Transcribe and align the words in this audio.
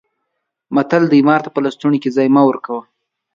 متل 0.75 1.03
دی: 1.11 1.19
مار 1.27 1.39
ته 1.45 1.49
په 1.55 1.59
لستوڼي 1.65 1.99
کې 2.03 2.13
ځای 2.17 2.27
مه 2.35 2.41
ورکوه. 2.47 2.81